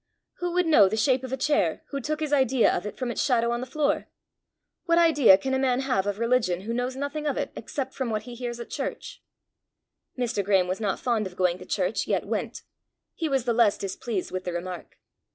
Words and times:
Who 0.39 0.53
would 0.53 0.65
know 0.65 0.89
the 0.89 0.97
shape 0.97 1.23
of 1.23 1.31
a 1.31 1.37
chair 1.37 1.83
who 1.89 2.01
took 2.01 2.21
his 2.21 2.33
idea 2.33 2.75
of 2.75 2.87
it 2.87 2.97
from 2.97 3.11
its 3.11 3.21
shadow 3.21 3.51
on 3.51 3.61
the 3.61 3.67
floor? 3.67 4.07
What 4.85 4.97
idea 4.97 5.37
can 5.37 5.53
a 5.53 5.59
man 5.59 5.81
have 5.81 6.07
of 6.07 6.17
religion 6.17 6.61
who 6.61 6.73
knows 6.73 6.95
nothing 6.95 7.27
of 7.27 7.37
it 7.37 7.51
except 7.55 7.93
from 7.93 8.09
what 8.09 8.23
he 8.23 8.33
hears 8.33 8.59
at 8.59 8.71
church?" 8.71 9.21
Mr. 10.17 10.43
Graeme 10.43 10.67
was 10.67 10.81
not 10.81 10.99
fond 10.99 11.27
of 11.27 11.35
going 11.35 11.59
to 11.59 11.67
church, 11.67 12.07
yet 12.07 12.25
went: 12.25 12.63
he 13.13 13.29
was 13.29 13.45
the 13.45 13.53
less 13.53 13.77
displeased 13.77 14.31
with 14.31 14.43
the 14.43 14.53
remark. 14.53 14.97